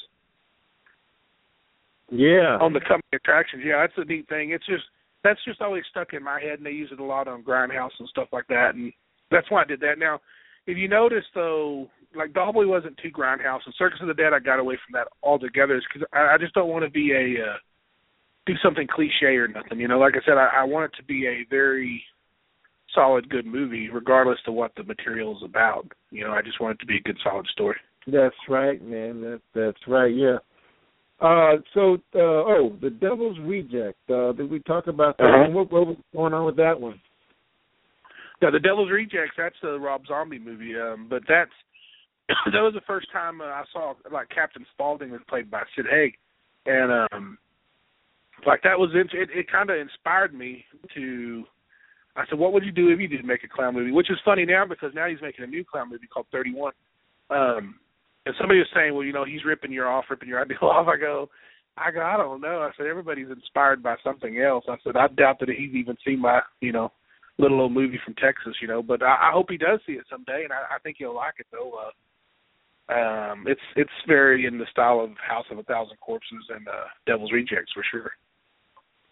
[2.11, 2.57] yeah.
[2.61, 3.63] on the company attractions.
[3.65, 4.51] Yeah, that's a neat thing.
[4.51, 4.83] It's just
[5.23, 7.91] that's just always stuck in my head, and they use it a lot on Grindhouse
[7.99, 8.91] and stuff like that, and
[9.31, 9.99] that's why I did that.
[9.99, 10.19] Now,
[10.65, 14.39] if you notice though, like Dollboy wasn't too Grindhouse, and Circus of the Dead, I
[14.39, 17.57] got away from that altogether, because I, I just don't want to be a uh,
[18.45, 19.79] do something cliche or nothing.
[19.79, 22.03] You know, like I said, I, I want it to be a very
[22.95, 25.85] solid, good movie, regardless to what the material is about.
[26.11, 27.77] You know, I just want it to be a good, solid story.
[28.07, 29.21] That's right, man.
[29.21, 30.13] That that's right.
[30.13, 30.37] Yeah.
[31.21, 33.97] Uh, so, uh, oh, the Devil's Reject.
[34.09, 35.25] Uh, did we talk about that?
[35.25, 35.51] Uh-huh.
[35.51, 36.99] What, what was going on with that one?
[38.41, 39.35] Yeah, the Devil's Rejects.
[39.37, 40.73] That's the Rob Zombie movie.
[40.79, 41.51] Um, but that's
[42.53, 45.85] that was the first time uh, I saw like Captain Spaulding was played by Sid
[45.89, 46.13] Haig,
[46.65, 47.37] and um,
[48.45, 49.29] like that was int- it.
[49.33, 50.63] It kind of inspired me
[50.95, 51.43] to.
[52.15, 54.17] I said, "What would you do if you did make a clown movie?" Which is
[54.23, 56.73] funny now because now he's making a new clown movie called Thirty One.
[57.29, 57.75] Um,
[58.29, 60.87] and somebody was saying, "Well, you know, he's ripping you off, ripping your idea off."
[60.87, 61.29] I go,
[61.77, 62.61] I go, I don't know.
[62.61, 64.65] I said everybody's inspired by something else.
[64.69, 66.91] I said I doubt that he's even seen my, you know,
[67.39, 68.83] little old movie from Texas, you know.
[68.83, 71.35] But I, I hope he does see it someday, and I, I think he'll like
[71.39, 71.71] it though.
[71.73, 71.91] Uh,
[72.93, 76.85] um, it's it's very in the style of House of a Thousand Corpses and uh,
[77.05, 78.11] Devil's Rejects for sure.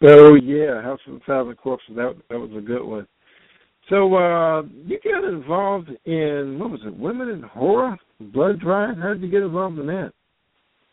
[0.02, 1.96] Oh yeah, House of a Thousand Corpses.
[1.96, 3.06] That that was a good one.
[3.88, 6.96] So uh you got involved in what was it?
[6.96, 8.98] Women in Horror, Blood Drive.
[8.98, 10.12] How did you get involved in that?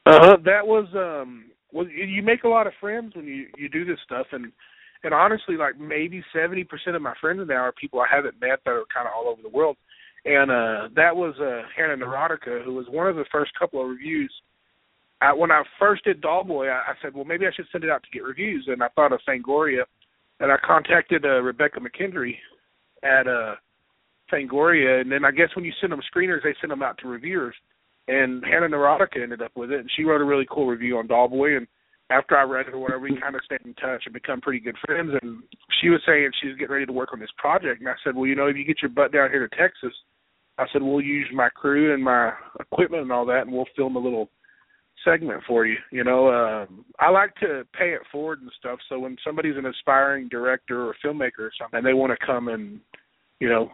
[0.05, 3.85] Uh, that was um well you make a lot of friends when you you do
[3.85, 4.51] this stuff and
[5.03, 8.71] and honestly like maybe 70% of my friends now are people I haven't met that
[8.71, 9.77] are kind of all over the world.
[10.25, 13.89] And uh that was uh Hannah Neurotica who was one of the first couple of
[13.89, 14.31] reviews.
[15.21, 17.89] I, when I first did Dollboy, I, I said, well, maybe I should send it
[17.89, 19.83] out to get reviews, and I thought of Fangoria,
[20.41, 22.35] and I contacted uh, Rebekah McKendry
[23.01, 23.55] at uh,
[24.31, 27.07] Fangoria, and then I guess when you send them screeners, they send them out to
[27.07, 27.55] reviewers
[28.07, 31.07] and Hannah Neurotica ended up with it, and she wrote a really cool review on
[31.07, 31.57] Dollboy.
[31.57, 31.67] And
[32.09, 34.59] after I read it or whatever, we kind of stayed in touch and become pretty
[34.59, 35.11] good friends.
[35.21, 35.41] And
[35.81, 38.15] she was saying she was getting ready to work on this project, and I said,
[38.15, 39.93] well, you know, if you get your butt down here to Texas,
[40.57, 43.95] I said we'll use my crew and my equipment and all that, and we'll film
[43.95, 44.29] a little
[45.03, 45.75] segment for you.
[45.91, 48.79] You know, um, I like to pay it forward and stuff.
[48.87, 52.47] So when somebody's an aspiring director or filmmaker or something, and they want to come
[52.47, 52.79] and,
[53.39, 53.69] you know,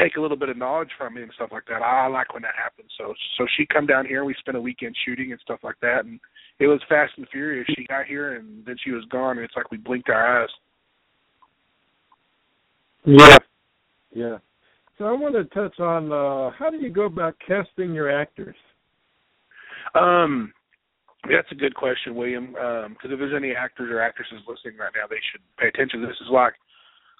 [0.00, 2.32] take a little bit of knowledge from me and stuff like that, I, I like
[2.32, 2.90] when that happens.
[2.98, 4.24] So so she come down here.
[4.24, 6.20] We spent a weekend shooting and stuff like that, and
[6.58, 7.66] it was fast and furious.
[7.76, 10.50] She got here and then she was gone, and it's like we blinked our eyes.
[13.04, 13.38] Yeah,
[14.12, 14.38] yeah.
[14.96, 18.56] So I want to touch on uh, how do you go about casting your actors?
[19.94, 20.52] Um,
[21.28, 22.52] that's a good question, William.
[22.52, 26.02] Because um, if there's any actors or actresses listening right now, they should pay attention.
[26.02, 26.54] This is like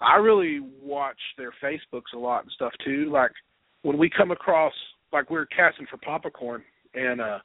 [0.01, 3.09] I really watch their Facebooks a lot and stuff too.
[3.11, 3.31] Like
[3.83, 4.73] when we come across,
[5.13, 7.39] like we are casting for Popcorn, and uh,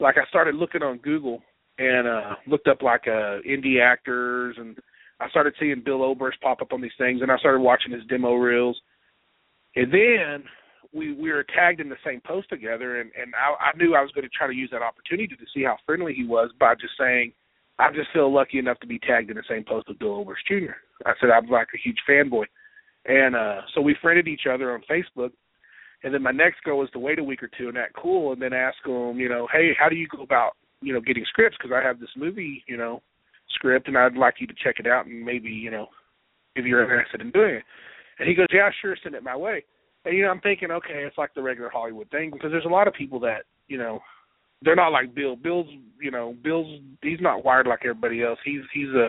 [0.00, 1.42] like I started looking on Google
[1.78, 4.76] and uh looked up like uh indie actors and
[5.20, 8.04] I started seeing Bill Oberst pop up on these things and I started watching his
[8.08, 8.80] demo reels.
[9.76, 10.44] And then
[10.92, 14.02] we we were tagged in the same post together, and and I, I knew I
[14.02, 16.74] was going to try to use that opportunity to see how friendly he was by
[16.74, 17.32] just saying,
[17.78, 20.46] I just feel lucky enough to be tagged in the same post with Bill Oberst
[20.46, 20.78] Jr.
[21.06, 22.44] I said I'm like a huge fanboy,
[23.06, 25.30] and uh so we friended each other on Facebook.
[26.04, 28.32] And then my next goal was to wait a week or two and act cool,
[28.32, 31.24] and then ask him, you know, hey, how do you go about, you know, getting
[31.26, 31.56] scripts?
[31.58, 33.02] Because I have this movie, you know,
[33.50, 35.88] script, and I'd like you to check it out and maybe, you know,
[36.54, 37.64] if you're interested in doing it.
[38.20, 39.64] And he goes, yeah, sure, send it my way.
[40.04, 42.68] And you know, I'm thinking, okay, it's like the regular Hollywood thing because there's a
[42.68, 44.00] lot of people that you know
[44.62, 45.36] they're not like Bill.
[45.36, 45.66] Bill's
[46.00, 48.38] you know Bill's he's not wired like everybody else.
[48.44, 49.08] He's he's a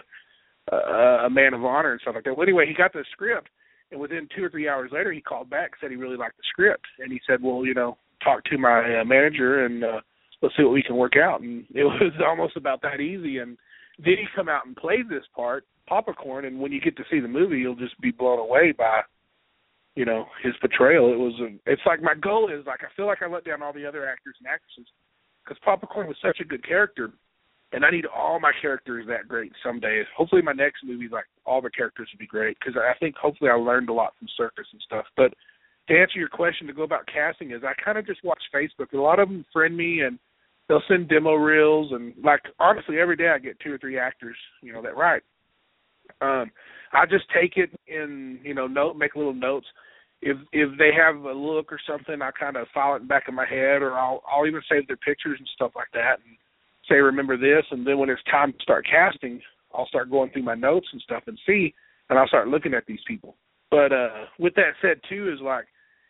[0.71, 2.35] a, a man of honor and stuff like that.
[2.35, 3.49] Well, anyway, he got the script,
[3.91, 6.43] and within two or three hours later, he called back said he really liked the
[6.49, 10.01] script, and he said, well, you know, talk to my uh, manager and uh,
[10.41, 11.41] let's see what we can work out.
[11.41, 13.39] And it was almost about that easy.
[13.39, 13.57] And
[13.97, 17.19] then he come out and played this part, Popcorn, and when you get to see
[17.19, 19.01] the movie, you'll just be blown away by
[19.95, 21.11] you know his portrayal.
[21.11, 23.63] It was a, it's like my goal is like I feel like I let down
[23.63, 24.87] all the other actors and actresses
[25.43, 27.11] because Popcorn was such a good character,
[27.71, 30.03] and I need all my characters that great someday.
[30.15, 33.49] Hopefully, my next movie like all the characters would be great because I think hopefully
[33.49, 35.05] I learned a lot from Circus and stuff.
[35.15, 35.33] But
[35.87, 38.93] to answer your question, to go about casting is I kind of just watch Facebook.
[38.93, 40.19] A lot of them friend me and
[40.67, 44.37] they'll send demo reels and like honestly every day I get two or three actors
[44.61, 45.23] you know that write.
[46.21, 46.51] Um,
[46.91, 49.67] I just take it and you know, note, make little notes.
[50.21, 53.27] If if they have a look or something, I kind of file it in back
[53.27, 56.35] of my head, or I'll I'll even save their pictures and stuff like that, and
[56.89, 57.65] say remember this.
[57.71, 59.41] And then when it's time to start casting,
[59.73, 61.73] I'll start going through my notes and stuff and see,
[62.09, 63.35] and I'll start looking at these people.
[63.71, 65.65] But uh with that said, too, is like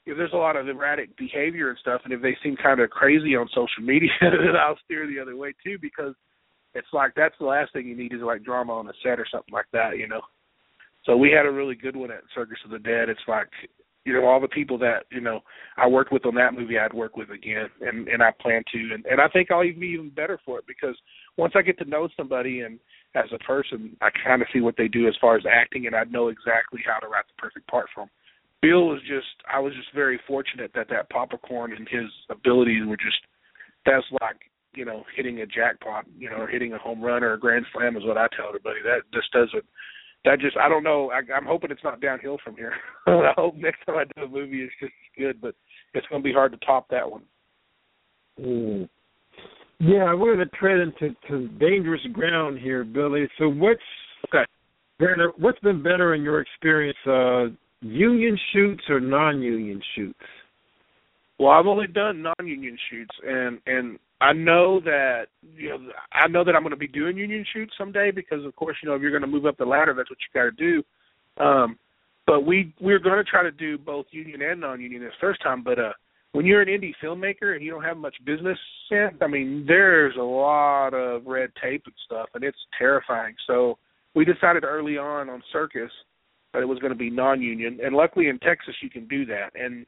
[0.06, 2.90] if there's a lot of erratic behavior and stuff, and if they seem kind of
[2.90, 6.16] crazy on social media, then I'll steer the other way too, because
[6.74, 9.28] it's like that's the last thing you need is like drama on a set or
[9.32, 10.22] something like that, you know.
[11.06, 13.10] So we had a really good one at Circus of the Dead.
[13.10, 13.50] It's like
[14.06, 15.42] you know all the people that you know
[15.78, 18.94] I worked with on that movie I'd work with again and and I plan to
[18.94, 20.96] and and I think I'll even be even better for it because
[21.38, 22.80] once I get to know somebody and
[23.16, 25.96] as a person I kind of see what they do as far as acting and
[25.96, 28.10] I know exactly how to write the perfect part for them.
[28.62, 32.98] Bill was just I was just very fortunate that that popcorn and his abilities were
[32.98, 33.20] just
[33.86, 34.38] that's like
[34.74, 37.66] you know hitting a jackpot you know or hitting a home run or a grand
[37.74, 39.66] slam is what I tell everybody that just doesn't
[40.26, 41.12] that just I don't know.
[41.12, 42.74] I, I'm hoping it's not downhill from here.
[43.08, 45.56] I hope next time I do a movie it's just good, but
[45.94, 47.24] it's going to be hard to top that one.
[48.40, 48.90] Mm.
[49.80, 53.30] Yeah, we're going to tread into to dangerous ground here, Billy.
[53.38, 53.80] So what's
[54.28, 54.44] okay?
[55.00, 57.46] Better, what's been better in your experience, uh,
[57.80, 60.20] union shoots or non-union shoots?
[61.40, 65.80] Well, I've only done non-union shoots, and and I know that you know
[66.12, 68.90] I know that I'm going to be doing union shoots someday because of course you
[68.90, 70.84] know if you're going to move up the ladder that's what you got to do.
[71.44, 71.78] Um,
[72.28, 75.64] but we we're going to try to do both union and non-union this first time.
[75.64, 75.94] But uh,
[76.34, 80.16] when you're an indie filmmaker and you don't have much business sense, I mean there's
[80.18, 83.36] a lot of red tape and stuff, and it's terrifying.
[83.48, 83.78] So
[84.16, 85.92] we decided early on on Circus
[86.54, 89.52] that it was going to be non-union, and luckily in Texas you can do that
[89.56, 89.86] and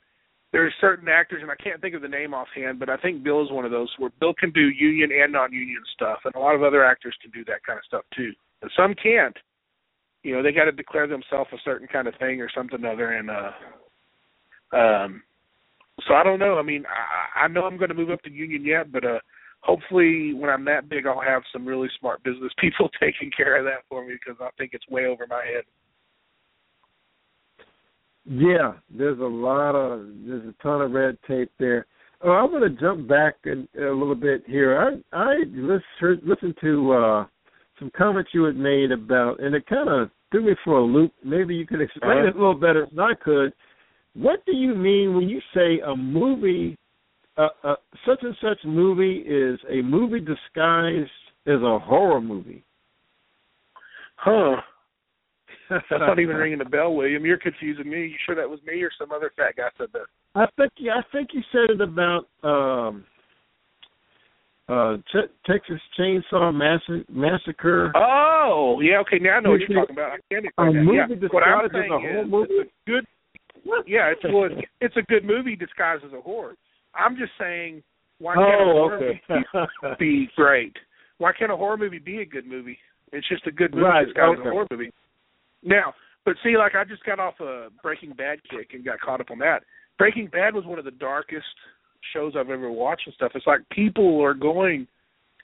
[0.51, 3.41] there's certain actors, and I can't think of the name offhand, but I think Bill
[3.41, 6.55] is one of those where Bill can do union and non-union stuff, and a lot
[6.55, 8.31] of other actors can do that kind of stuff too.
[8.61, 9.35] And some can't.
[10.23, 13.13] You know, they got to declare themselves a certain kind of thing or something other,
[13.13, 13.51] and uh,
[14.75, 15.23] um,
[16.07, 16.57] so I don't know.
[16.57, 19.19] I mean, I, I know I'm going to move up to union yet, but uh,
[19.61, 23.65] hopefully when I'm that big, I'll have some really smart business people taking care of
[23.65, 25.63] that for me because I think it's way over my head.
[28.25, 31.85] Yeah, there's a lot of there's a ton of red tape there.
[32.23, 34.79] Oh, I want to jump back in, a little bit here.
[34.79, 37.25] I I listened listened to uh,
[37.79, 41.13] some comments you had made about, and it kind of threw me for a loop.
[41.23, 43.53] Maybe you could explain uh, it a little better than I could.
[44.13, 46.77] What do you mean when you say a movie
[47.37, 51.09] uh, uh, such and such movie is a movie disguised
[51.47, 52.63] as a horror movie.
[54.15, 54.57] Huh.
[55.71, 57.25] That's not even ringing a bell, William.
[57.25, 58.07] You're confusing me.
[58.07, 60.05] You sure that was me or some other fat guy said that?
[60.35, 63.05] I think yeah, I think you said it about um
[64.69, 67.91] uh Ch- Texas Chainsaw Massa- Massacre.
[67.95, 69.19] Oh, yeah, okay.
[69.19, 70.11] Now I know what you're talking about.
[70.11, 70.83] I can't A explain that.
[70.83, 71.27] movie Yeah.
[71.31, 72.53] What I'm a saying horror is, movie?
[72.53, 73.05] it's a good.
[73.87, 76.55] Yeah, it's well, it's- it's a good movie disguised as a horror.
[76.95, 77.83] I'm just saying,
[78.19, 79.21] why can't a Oh, horror okay.
[79.29, 80.75] movie be great?
[81.19, 82.77] Why can't a horror movie be a good movie?
[83.13, 84.91] It's just a good movie Right, disguised as a horror movie.
[85.63, 85.93] Now,
[86.25, 89.31] but see, like I just got off a Breaking Bad kick and got caught up
[89.31, 89.63] on that.
[89.97, 91.45] Breaking Bad was one of the darkest
[92.13, 93.31] shows I've ever watched and stuff.
[93.35, 94.87] It's like people are going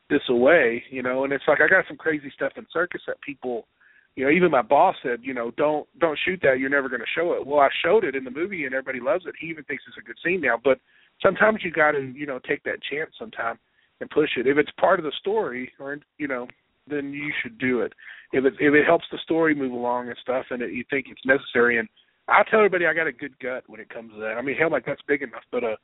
[0.09, 3.21] this away, you know, and it's like I got some crazy stuff in circus that
[3.21, 3.67] people
[4.15, 7.03] you know, even my boss said, you know, don't don't shoot that, you're never gonna
[7.15, 7.45] show it.
[7.45, 9.35] Well I showed it in the movie and everybody loves it.
[9.39, 10.59] He even thinks it's a good scene now.
[10.61, 10.79] But
[11.21, 13.59] sometimes you gotta, you know, take that chance sometime
[14.01, 14.47] and push it.
[14.47, 16.47] If it's part of the story or you know,
[16.89, 17.93] then you should do it.
[18.33, 21.07] If it if it helps the story move along and stuff and it, you think
[21.09, 21.87] it's necessary and
[22.27, 24.35] I tell everybody I got a good gut when it comes to that.
[24.37, 25.75] I mean hell my gut's big enough, but uh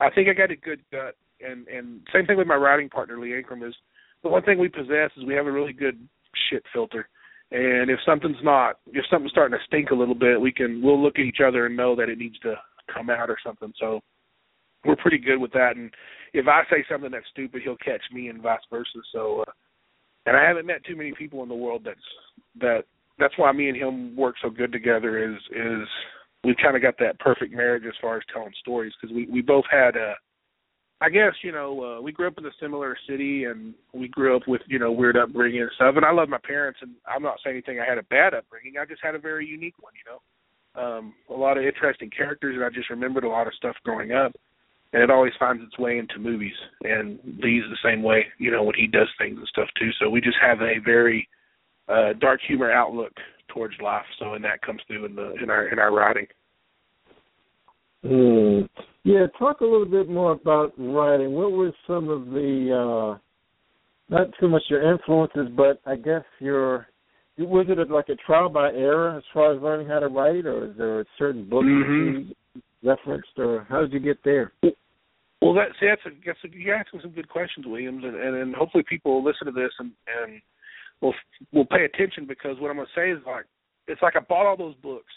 [0.00, 3.18] I think I got a good gut and and same thing with my writing partner
[3.18, 3.74] Lee Ankrum is
[4.22, 5.98] the one thing we possess is we have a really good
[6.50, 7.08] shit filter.
[7.50, 11.02] And if something's not, if something's starting to stink a little bit, we can we'll
[11.02, 12.54] look at each other and know that it needs to
[12.92, 13.72] come out or something.
[13.78, 14.00] So
[14.84, 15.76] we're pretty good with that.
[15.76, 15.92] And
[16.32, 18.98] if I say something that's stupid, he'll catch me, and vice versa.
[19.12, 19.52] So, uh,
[20.26, 22.00] and I haven't met too many people in the world that's
[22.60, 22.84] that.
[23.18, 25.22] That's why me and him work so good together.
[25.22, 25.88] Is is
[26.44, 29.42] we kind of got that perfect marriage as far as telling stories because we we
[29.42, 30.14] both had uh
[31.02, 34.36] I guess you know uh, we grew up in a similar city, and we grew
[34.36, 35.96] up with you know weird upbringing and stuff.
[35.96, 37.80] And I love my parents, and I'm not saying anything.
[37.80, 38.74] I had a bad upbringing.
[38.80, 40.20] I just had a very unique one, you know.
[40.80, 44.12] Um, a lot of interesting characters, and I just remembered a lot of stuff growing
[44.12, 44.32] up.
[44.92, 46.52] And it always finds its way into movies,
[46.82, 49.90] and Lee's the same way, you know, when he does things and stuff too.
[49.98, 51.26] So we just have a very
[51.88, 53.12] uh, dark humor outlook
[53.48, 54.04] towards life.
[54.18, 56.26] So, and that comes through in the in our in our writing.
[58.04, 58.60] Hmm.
[59.04, 61.32] Yeah, talk a little bit more about writing.
[61.32, 63.18] What were some of the uh
[64.08, 66.88] not too much your influences, but I guess your
[67.38, 70.66] was it like a trial by error as far as learning how to write, or
[70.66, 72.28] is there a certain book Mhm.
[72.28, 74.52] you referenced, or how did you get there?
[75.42, 78.54] Well, that's that's a, that's a, you're asking some good questions, Williams, and, and and
[78.54, 80.40] hopefully people will listen to this and and
[81.00, 81.14] will
[81.52, 83.46] will pay attention because what I'm going to say is like
[83.88, 85.12] it's like I bought all those books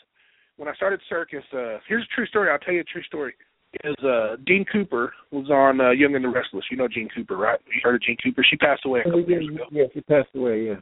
[0.57, 1.43] when I started circus.
[1.53, 2.49] Uh, here's a true story.
[2.49, 3.35] I'll tell you a true story.
[3.83, 6.65] Is uh, Jeanne Cooper was on uh, Young and the Restless?
[6.71, 7.59] You know Jeanne Cooper, right?
[7.67, 8.43] You heard of Jeanne Cooper?
[8.49, 9.65] She passed away a couple years ago.
[9.69, 10.67] Yeah, she passed away.
[10.67, 10.75] Yeah.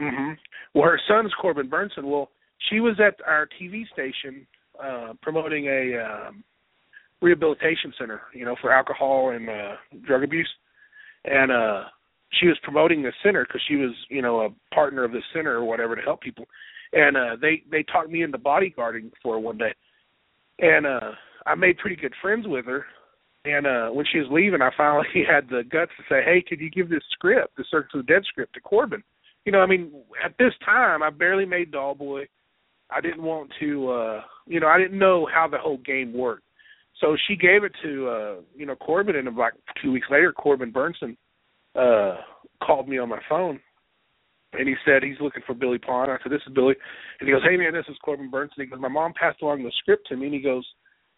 [0.00, 0.32] Mm-hmm.
[0.72, 2.04] Well, her son's Corbin Bernsen.
[2.04, 2.30] Well,
[2.70, 4.46] she was at our TV station
[4.82, 6.44] uh, promoting a um,
[7.22, 9.74] rehabilitation center, you know, for alcohol and uh,
[10.06, 10.50] drug abuse,
[11.24, 11.84] and uh,
[12.40, 15.54] she was promoting the center because she was, you know, a partner of the center
[15.56, 16.46] or whatever to help people.
[16.92, 19.74] And uh, they they talked me into bodyguarding for one day,
[20.60, 21.12] and uh,
[21.46, 22.84] I made pretty good friends with her.
[23.44, 26.60] And uh when she was leaving, I finally had the guts to say, "Hey, could
[26.60, 29.02] you give this script, the Circus of the Dead script, to Corbin?"
[29.44, 29.92] You know, I mean,
[30.24, 32.26] at this time, I barely made Doll Boy.
[32.90, 36.42] I didn't want to, uh you know, I didn't know how the whole game worked.
[37.00, 40.72] So she gave it to, uh you know, Corbin, and like two weeks later, Corbin
[40.72, 41.16] Bernsen
[41.74, 42.16] uh
[42.64, 43.60] called me on my phone,
[44.54, 46.08] and he said he's looking for Billy Pon.
[46.10, 46.74] I said, "This is Billy,"
[47.20, 49.62] and he goes, "Hey man, this is Corbin Bernsen." He goes, "My mom passed along
[49.62, 50.66] the script to me," and he goes,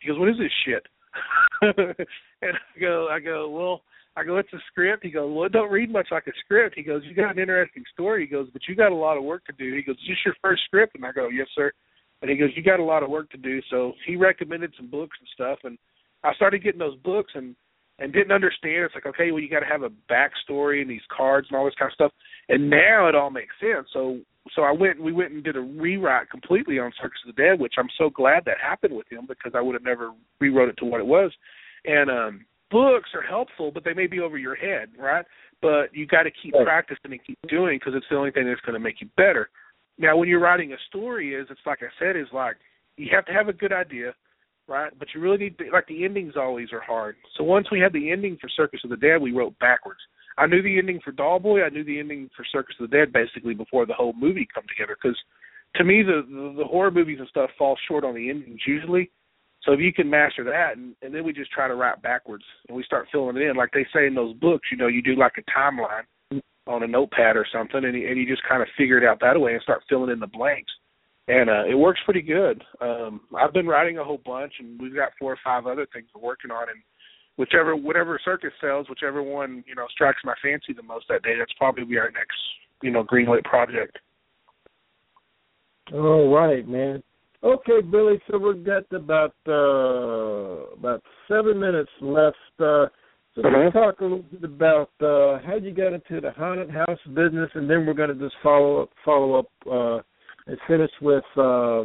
[0.01, 0.87] "He goes, what is this shit?"
[1.63, 3.83] and I go, I go, well,
[4.17, 5.05] I go, it's a script.
[5.05, 6.75] He goes, well, don't read much like a script.
[6.77, 8.23] He goes, you got an interesting story.
[8.23, 9.75] He goes, but you got a lot of work to do.
[9.75, 10.95] He goes, is this your first script?
[10.97, 11.73] And I go, yes, sir.
[12.21, 13.61] And he goes, you got a lot of work to do.
[13.71, 15.79] So he recommended some books and stuff, and
[16.25, 17.55] I started getting those books and
[18.01, 18.85] and didn't understand.
[18.85, 21.65] It's like, okay, well, you got to have a backstory and these cards and all
[21.65, 22.13] this kind of stuff.
[22.49, 23.89] And now it all makes sense.
[23.93, 24.19] So
[24.55, 27.43] so I went and we went and did a rewrite completely on Circus of the
[27.43, 30.69] Dead, which I'm so glad that happened with him because I would have never rewrote
[30.69, 31.33] it to what it was.
[31.85, 35.25] And um books are helpful, but they may be over your head, right?
[35.63, 36.65] But you got to keep Right.
[36.65, 39.49] practicing and keep doing because it's the only thing that's going to make you better.
[39.99, 42.57] Now, when you're writing a story, is it's like I said, is like
[42.97, 44.15] you have to have a good idea,
[44.69, 44.93] right?
[44.99, 47.17] But you really need to, like the endings always are hard.
[47.37, 50.01] So once we had the ending for Circus of the Dead, we wrote backwards.
[50.37, 51.65] I knew the ending for Doll Boy.
[51.65, 54.65] I knew the ending for Circus of the Dead basically before the whole movie come
[54.69, 54.97] together.
[55.01, 55.19] Because
[55.75, 59.11] to me, the, the the horror movies and stuff fall short on the endings usually.
[59.63, 62.45] So if you can master that, and, and then we just try to write backwards,
[62.69, 64.69] and we start filling it in, like they say in those books.
[64.71, 66.05] You know, you do like a timeline
[66.69, 69.19] on a notepad or something, and you, and you just kind of figure it out
[69.21, 70.71] that way and start filling in the blanks.
[71.27, 72.63] And uh, it works pretty good.
[72.81, 76.07] Um, I've been writing a whole bunch, and we've got four or five other things
[76.15, 76.81] we're working on, and
[77.37, 81.35] whichever whatever circus sells, whichever one you know strikes my fancy the most that day,
[81.39, 82.37] that's probably be our next
[82.83, 83.99] you know greenlit project.
[85.93, 87.03] All right, man.
[87.43, 88.21] Okay, Billy.
[88.31, 92.37] So we've got about uh, about seven minutes left.
[92.59, 92.87] Uh,
[93.43, 93.59] so Uh-huh.
[93.65, 97.51] let's talk a little bit about uh, how you got into the haunted house business,
[97.55, 100.03] and then we're going to just follow up, follow up, uh,
[100.47, 101.85] and finish with uh,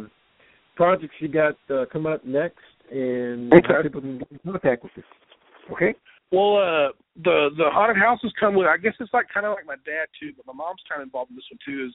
[0.76, 2.58] projects you got uh, coming up next,
[2.90, 5.02] and how people can get in contact with you.
[5.72, 5.94] Okay.
[6.32, 6.88] Well, uh,
[7.22, 8.66] the the haunted houses come with.
[8.66, 11.06] I guess it's like kind of like my dad too, but my mom's kind of
[11.06, 11.86] involved in this one too.
[11.86, 11.92] Is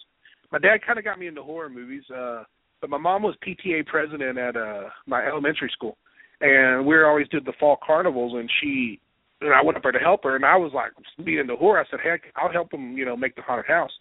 [0.51, 2.43] my dad kind of got me into horror movies, uh,
[2.79, 5.97] but my mom was PTA president at uh my elementary school,
[6.39, 9.01] and we always did the fall carnivals, and she
[9.41, 10.91] and I went up there to help her, and I was like
[11.23, 11.79] being into horror.
[11.79, 13.91] I said, heck, I'll help them, you know, make the haunted house.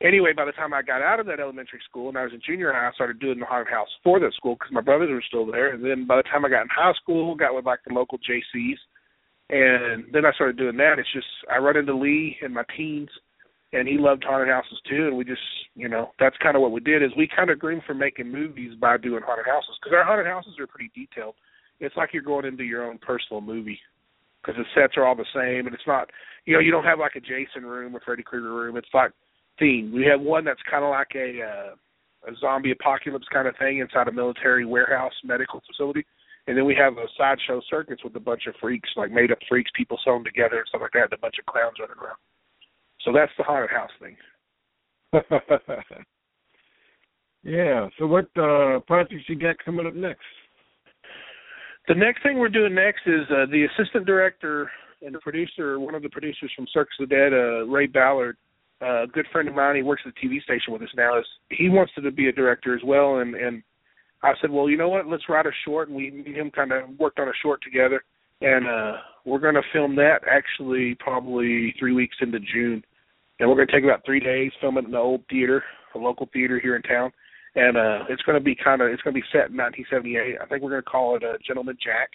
[0.00, 2.40] Anyway, by the time I got out of that elementary school and I was in
[2.46, 5.24] junior high, I started doing the haunted house for that school because my brothers were
[5.26, 5.74] still there.
[5.74, 8.18] And then by the time I got in high school, got with like the local
[8.18, 8.78] Jaycees,
[9.50, 10.98] and then I started doing that.
[10.98, 13.08] It's just I run into Lee in my teens,
[13.72, 15.08] and he loved haunted houses too.
[15.08, 15.42] And we just,
[15.74, 17.02] you know, that's kind of what we did.
[17.02, 20.26] Is we kind of groomed for making movies by doing haunted houses because our haunted
[20.26, 21.34] houses are pretty detailed.
[21.80, 23.80] It's like you're going into your own personal movie
[24.42, 26.10] because the sets are all the same, and it's not,
[26.44, 28.76] you know, you don't have like a Jason room or Freddy Krueger room.
[28.76, 29.12] It's like
[29.60, 29.92] themed.
[29.92, 31.74] We have one that's kind of like a uh,
[32.26, 36.04] a zombie apocalypse kind of thing inside a military warehouse medical facility.
[36.46, 39.38] And then we have a sideshow circus with a bunch of freaks, like made up
[39.48, 42.16] freaks, people sewn together and stuff like that, and a bunch of clowns running around.
[43.04, 44.16] So that's the haunted house thing.
[47.44, 47.88] yeah.
[47.98, 50.24] So what uh, projects you got coming up next?
[51.88, 54.70] The next thing we're doing next is uh, the assistant director
[55.00, 58.36] and the producer, one of the producers from Circus of the Dead, uh, Ray Ballard,
[58.82, 59.76] uh, a good friend of mine.
[59.76, 61.18] He works at the TV station with us now.
[61.18, 63.62] Is he wants to be a director as well, and and
[64.22, 65.06] I said, well, you know what?
[65.06, 68.02] Let's write a short, and we and him kind of worked on a short together,
[68.42, 72.84] and uh, we're going to film that actually probably three weeks into June,
[73.40, 75.64] and we're going to take about three days, film it in the old theater,
[75.94, 77.10] a local theater here in town,
[77.58, 80.38] and uh, it's going to be kind of it's going to be set in 1978.
[80.40, 82.08] I think we're going to call it uh, Gentleman Jack.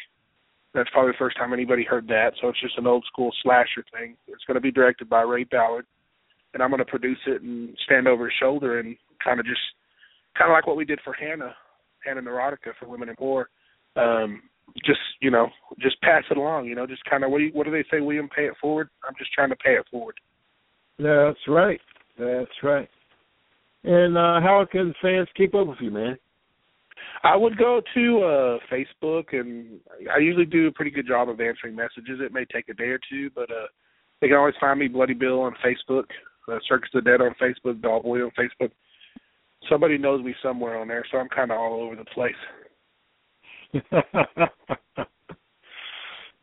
[0.74, 2.32] That's probably the first time anybody heard that.
[2.41, 4.16] So it's just an old school slasher thing.
[4.28, 5.86] It's going to be directed by Ray Ballard,
[6.54, 9.62] and I'm going to produce it and stand over his shoulder and kind of just
[10.38, 11.54] kind of like what we did for Hannah,
[12.06, 13.50] Hannah Neurotica for Women in Horror.
[13.98, 14.41] Um,
[14.86, 16.66] just you know, just pass it along.
[16.68, 18.30] You know, just kind of what do you, what do they say, William?
[18.34, 18.89] Pay it forward.
[19.08, 20.16] I'm just trying to pay it forward.
[20.98, 21.82] That's right.
[22.18, 22.89] That's right.
[23.84, 26.17] And uh how can fans keep up with you, man?
[27.23, 29.79] I would go to uh Facebook and
[30.13, 32.19] I usually do a pretty good job of answering messages.
[32.19, 33.67] It may take a day or two, but uh
[34.21, 36.05] they can always find me Bloody Bill on Facebook,
[36.49, 38.71] uh, Circus of the Dead on Facebook, Doll Boy on Facebook.
[39.69, 42.34] Somebody knows me somewhere on there, so I'm kind of all over the place.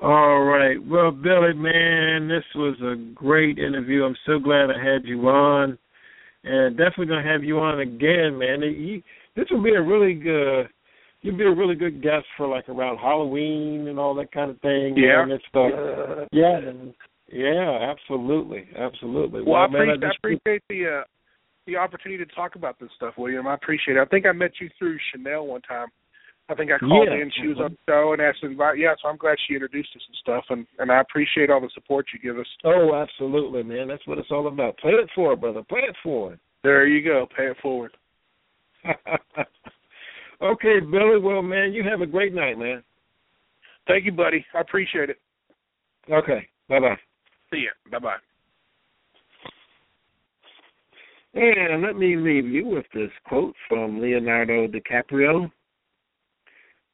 [0.03, 0.76] All right.
[0.86, 4.05] Well, Billy, man, this was a great interview.
[4.05, 5.76] I'm so glad I had you on,
[6.45, 8.62] and definitely gonna have you on again, man.
[8.62, 9.03] You,
[9.36, 10.68] this will be a really good.
[11.22, 14.59] You'll be a really good guest for like around Halloween and all that kind of
[14.61, 14.97] thing.
[14.97, 15.22] Yeah.
[15.22, 15.70] and stuff.
[16.32, 16.95] Yeah, and-
[17.32, 19.43] yeah, absolutely, absolutely.
[19.47, 21.05] Well, I, man, appreciate, I just- appreciate the uh
[21.66, 23.47] the opportunity to talk about this stuff, William.
[23.47, 24.01] I appreciate it.
[24.01, 25.88] I think I met you through Chanel one time.
[26.51, 27.15] I think I called Yeah.
[27.15, 27.31] in.
[27.31, 28.77] She was on the show and asked to invite.
[28.77, 31.71] Yeah, so I'm glad she introduced us and stuff, and and I appreciate all the
[31.71, 32.47] support you give us.
[32.65, 33.87] Oh, absolutely, man.
[33.87, 34.77] That's what it's all about.
[34.79, 35.63] Play it forward, brother.
[35.63, 36.41] Play it forward.
[36.65, 37.29] There you go.
[37.37, 37.97] Pay it forward.
[40.43, 41.21] okay, Billy.
[41.21, 42.83] Well, man, you have a great night, man.
[43.87, 44.45] Thank you, buddy.
[44.53, 45.19] I appreciate it.
[46.11, 46.49] Okay.
[46.69, 46.99] Bye bye.
[47.53, 47.91] See ya.
[47.93, 48.17] Bye bye.
[51.35, 55.51] And let me leave you with this quote from Leonardo DiCaprio.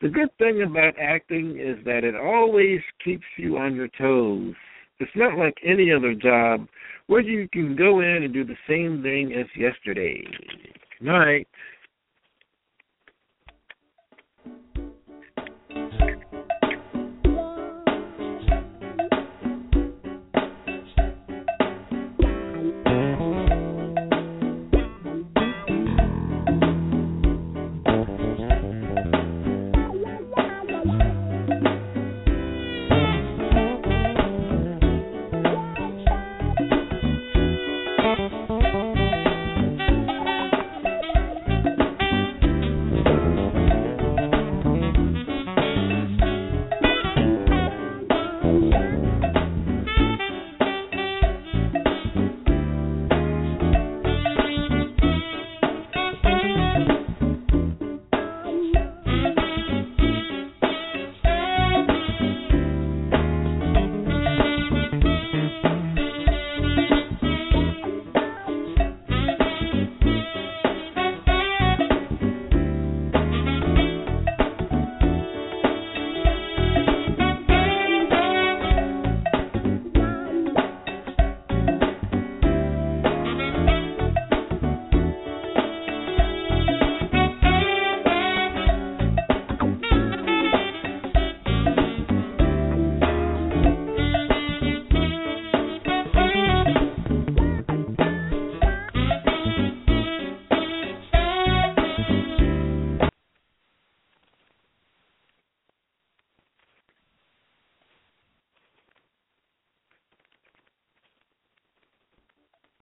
[0.02, 4.54] The good thing about acting is that it always keeps you on your toes.
[4.98, 6.66] It's not like any other job
[7.06, 10.22] where you can go in and do the same thing as yesterday.
[10.98, 11.48] Good night.